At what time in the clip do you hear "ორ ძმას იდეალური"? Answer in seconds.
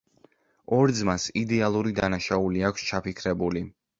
0.77-1.93